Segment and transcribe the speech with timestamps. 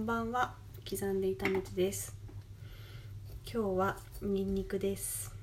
[0.00, 0.54] んばんは。
[0.88, 2.16] 刻んで炒めてです。
[3.44, 5.34] 今日はニンニクです。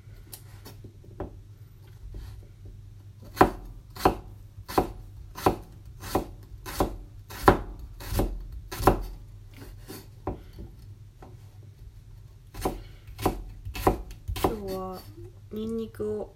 [14.42, 14.98] 今日は
[15.52, 16.34] ニンニクを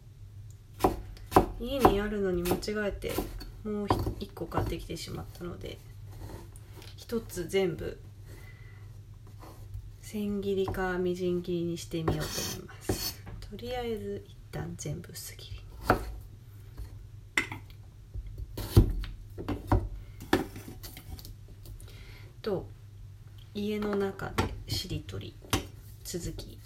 [1.58, 3.12] 家にあるのに間違えて
[3.64, 3.88] もう
[4.20, 5.78] 一個買ってきてしまったので
[6.96, 7.98] 一つ全部
[10.12, 13.18] 千切りかみじん切りにしてみようと思います。
[13.50, 15.60] とりあえず一旦全部薄切り
[22.42, 22.66] と
[23.54, 25.34] 家の中でしりとり
[26.04, 26.58] 続き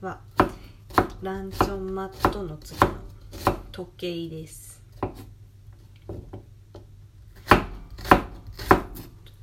[0.00, 0.18] は
[1.22, 2.88] ランチョンマットの次の
[3.70, 4.82] 時計です。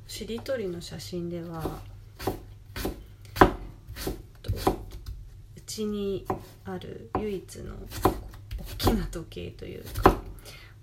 [0.06, 1.93] しりとりの写真では
[5.74, 6.24] ちに
[6.64, 7.74] ある唯一の
[8.58, 10.16] 大きな時計というか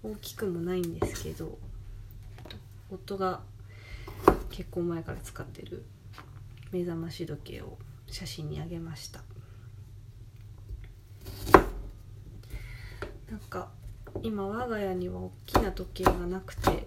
[0.03, 1.57] 大きくもないんですけど
[2.91, 3.39] 夫が
[4.49, 5.85] 結婚前から使ってる
[6.73, 9.21] 目覚まし時計を写真にあげました。
[13.29, 13.69] なんか
[14.21, 16.85] 今我が家には大きな時計がなくて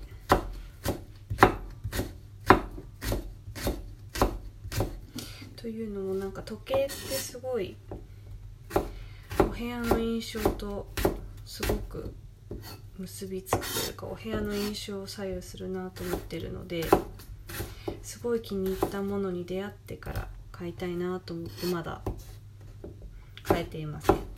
[5.64, 7.74] というのもなんか時計ってすごい
[9.40, 10.86] お部屋の印象と
[11.46, 12.12] すごく
[12.98, 16.84] 結びつくというかお部屋の印象を左右するなと思ってるので
[18.02, 22.02] すごい気に入ったものに出会ってから買いたいなと思ってまだ
[23.42, 24.33] 買えていません。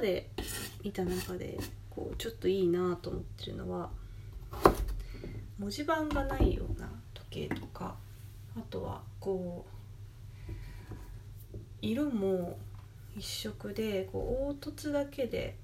[0.00, 0.30] で
[0.82, 1.58] 見た中で
[1.90, 3.90] こうちょっといいなと思ってるのは
[5.58, 7.96] 文字盤がないような時計とか
[8.56, 10.52] あとはこう
[11.80, 12.58] 色も
[13.16, 15.56] 一色でこう凹凸だけで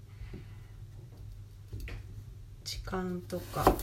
[2.64, 3.76] 時間とか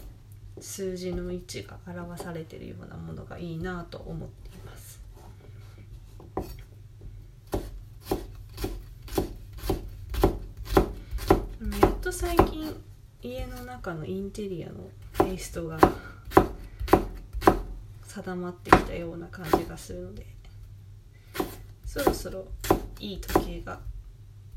[0.60, 5.02] 数字の位置が表されてるようなものがいいなと思っています。
[11.80, 12.76] やっと最近
[13.22, 14.90] 家の中のインテリアの
[15.26, 15.80] テイストが
[18.04, 20.26] 定まってきたような感じがするので
[21.86, 22.46] そろそろ
[23.00, 23.80] いい時計が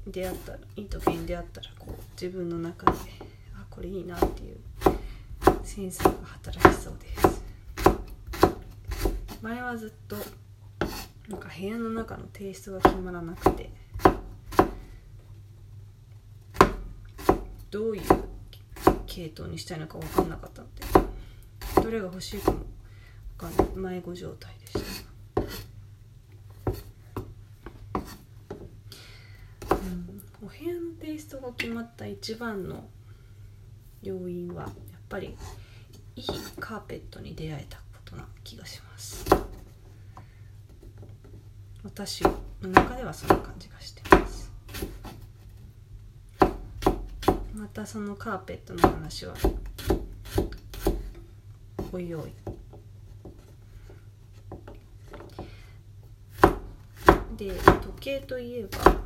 [0.05, 2.99] 出会ったらいい時計に出会ったらこう自分の中で
[3.55, 4.59] あこれいいなっていう
[5.63, 7.45] センサーが働きそうです。
[9.43, 10.17] 前はずっと
[11.29, 13.71] なんか部屋の中のテイストが決まらなくて
[17.75, 18.03] どういう
[19.05, 20.85] 系統にしたいのか分かんなかったので
[21.83, 22.59] どれが欲しいかも
[23.37, 23.97] 分かんない。
[23.97, 24.73] 迷子状態でし
[29.65, 32.85] た、うん、お部屋のテイストが決まった一番の
[34.03, 34.73] 要因はやっ
[35.09, 35.37] ぱり
[36.15, 36.25] いい
[36.61, 39.25] カーペットに出会えたことな気がします。
[41.83, 42.39] 私の
[42.71, 44.03] 中ではそんな感じがして。
[44.03, 44.14] ます
[47.55, 49.35] またそのカーペットの話は。
[51.93, 52.33] おいおい。
[57.37, 58.97] で時計といえば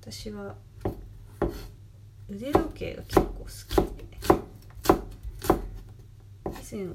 [0.00, 0.56] 私は
[2.28, 4.06] 腕時計が結構好きで。
[6.46, 6.94] 以前は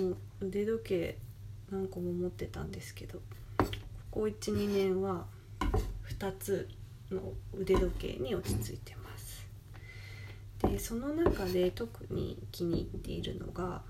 [0.00, 0.10] も
[0.40, 1.18] う腕時計
[1.70, 3.20] 何個も持ってたんですけど
[3.58, 3.66] こ
[4.10, 5.26] こ12年は
[6.20, 6.68] 2つ
[7.10, 7.20] の
[7.58, 8.99] 腕時計に落ち着いてます。
[10.70, 13.82] でその中で特に気に入っているのが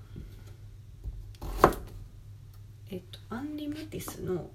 [2.89, 4.49] えっとアンリメティスの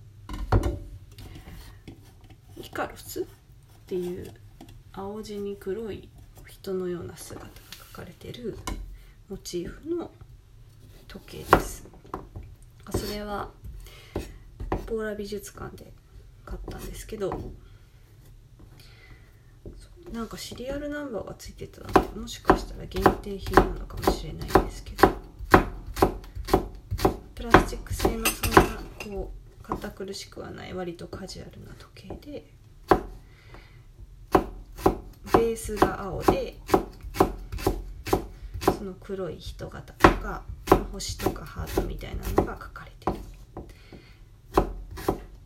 [2.61, 3.25] イカロスっ
[3.87, 4.32] ていう
[4.93, 6.08] 青地に黒い
[6.49, 7.50] 人のような姿が
[7.93, 8.58] 描かれてる
[9.28, 10.11] モチーフの
[11.06, 11.87] 時計です。
[12.90, 13.50] それは
[14.87, 15.93] ポーラ美術館で
[16.44, 17.52] 買ったんですけど
[20.17, 25.09] なんかシリアルナンバーがついてたのでもしかしたら限定品なのかもしれないですけど
[27.35, 28.63] プラスチック製のそんな
[29.05, 29.31] こ
[29.61, 32.47] う堅苦しくはない割とカジュアルな時計で
[35.35, 36.57] ベースが青で
[38.79, 40.45] その黒い人型とか
[40.93, 43.19] 星とかハートみたいなのが書かれてる。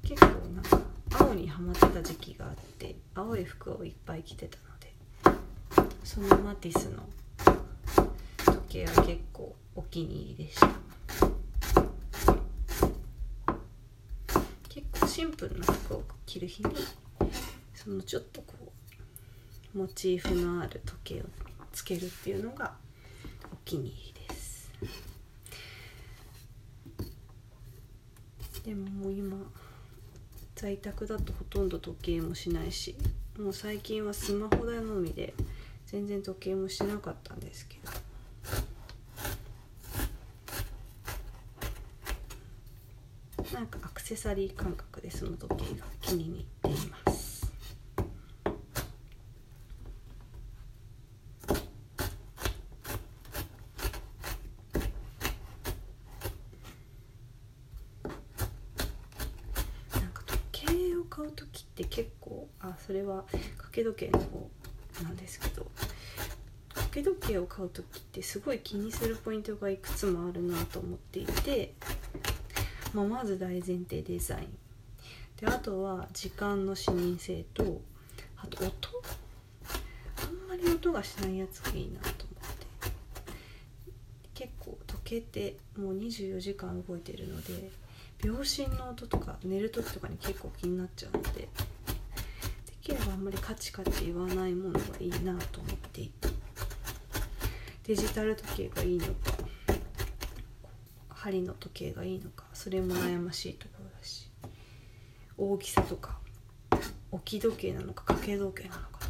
[0.04, 0.78] 結構なんか
[1.18, 4.94] 青にハマってた時期があって青い服をいっぱい着てたので
[6.04, 7.08] そのマティスの
[8.44, 10.68] 時計は結構お気に入りでした。
[14.68, 16.74] 結構シンプルな服を着る日に
[17.74, 18.54] そのちょっとこ
[19.74, 21.24] うモチーフのある時計を
[21.72, 22.74] つけるっていうのが
[23.52, 24.70] お気に入りです。
[28.64, 29.36] でももう今
[30.60, 32.94] 在宅だとほとんど時計もしないし
[33.38, 35.32] もう最近はスマホ代のみで
[35.86, 37.90] 全然時計もしなかったんですけど。
[43.54, 47.52] なんかアクセサリー感覚でその時計が気に入っています
[59.94, 60.50] なんか時
[61.20, 64.50] 計を買う時って結構あそれは掛け時計の方
[65.02, 65.66] なんですけど
[66.68, 71.74] 掛け時計を買う時ってすごい気にするポイントがいくつもあるなと思っていて
[72.92, 74.48] まあ、まず大前提デザイン。
[75.40, 77.80] であとは時間の視認性と
[78.36, 78.72] あと音。
[80.22, 82.14] あんまり音がしないやつがいいなと思っ
[82.56, 82.66] て。
[84.34, 87.70] 結構時計ってもう24時間動いてるので
[88.22, 91.48] 秒針の音とか寝る時とかに結構気になっちゃうのでで
[92.82, 96.28] きればあんまりカチカチ言わないものがいいなと思っていて。
[97.84, 99.12] デジタル時計がいいのか
[101.08, 104.30] 針の時計がいいのかそれも悩ましいところだし。
[105.36, 106.18] 大きさとか
[107.10, 109.06] 置き時計なのか掛け時計なのかと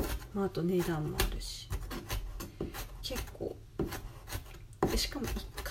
[0.00, 1.68] か、まあ、あと値段もあるし
[3.02, 3.56] 結構
[4.90, 5.62] でしかも1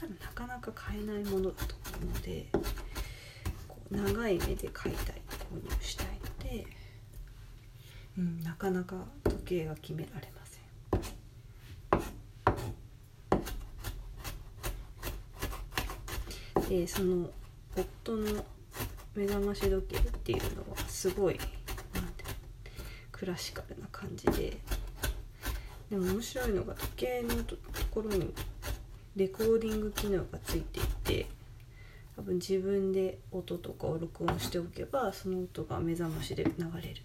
[0.00, 2.46] 回買ったらなかなか買えないものだと思うので
[3.68, 6.66] こう長い目で買いたい購入したいので、
[8.18, 10.50] うん、なかなか時計が決められます。
[16.68, 17.28] でその
[17.76, 18.44] 夫の
[19.16, 21.38] 目覚まし時計っていうのはすごい
[21.92, 22.24] なんて
[23.10, 24.56] クラシカルな感じで
[25.90, 27.56] でも面白いのが時計のと
[27.90, 28.32] ころに
[29.16, 31.26] レコーディング機能がついていて
[32.16, 36.52] 多分自分で音とかを録音しておけばその音が目覚ましで流
[36.82, 37.02] れるっ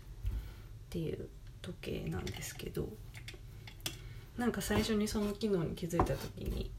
[0.89, 1.27] ていう
[1.61, 2.87] 時計なんですけど
[4.37, 6.69] なんか最初にその機能に気づいた時に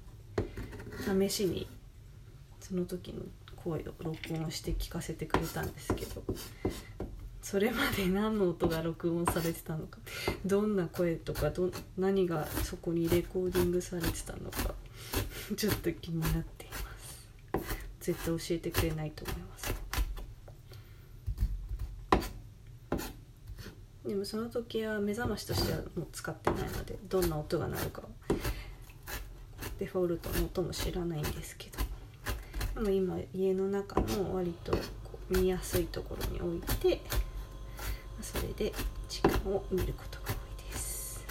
[1.28, 1.66] 試しに
[2.60, 3.22] その時の
[3.56, 6.22] 声を録音して聞かせてくれたんですけど
[7.48, 10.00] それまで何の音が録音されてたのか。
[10.44, 14.74] どんな声とかど何がそこにレコーディングされてたのか。
[15.56, 17.70] ちょっと気になっています。
[18.00, 19.74] 絶対教えてくれないと思います。
[24.04, 28.02] でもその時は目覚ましとしてはもう使ってないのでどんな音が鳴るか。
[29.78, 31.70] デフォルトの音も知らないんですけ
[32.74, 32.82] ど。
[32.82, 34.76] でも今家の中の割と
[35.30, 37.00] 見やすいところに置いて
[38.38, 38.72] それで
[39.08, 40.34] 時間を見ることが多い
[40.70, 41.24] です。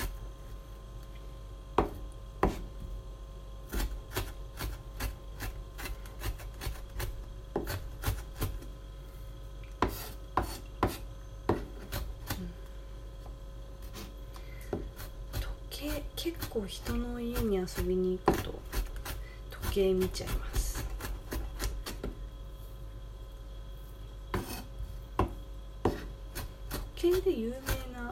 [15.70, 18.54] 時計結構人の家に遊びに行くと
[19.52, 20.65] 時計見ちゃいます。
[27.12, 27.56] 系で有名
[27.94, 28.12] な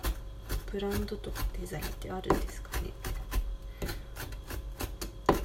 [0.72, 2.92] ブランドとかデザインってあるんですかね？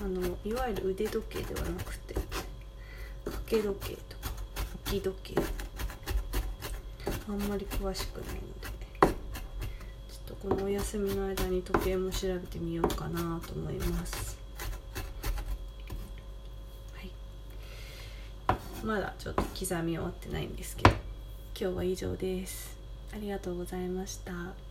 [0.00, 2.14] あのいわゆる腕時計ではなくて
[3.24, 4.32] 掛け時計とか
[4.84, 5.42] 置き時計。
[7.26, 8.68] あんまり詳しくないので
[9.00, 9.12] ちょっ
[10.26, 14.38] とこのお休みの間に時計も調べてみようかなと思います。
[18.84, 20.90] まだちょっと刻み終わってないんですけど
[21.58, 22.77] 今日は以上です。
[23.12, 24.67] ありがとうございました。